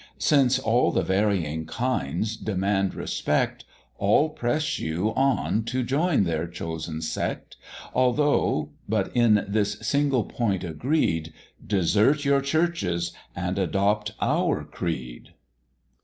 [0.17, 3.65] Since all the varying kinds demand respect,
[3.99, 7.55] All press you on to join their chosen sect,
[7.93, 11.31] Although but in this single point agreed,
[11.63, 15.33] "Desert your churches and adopt our creed."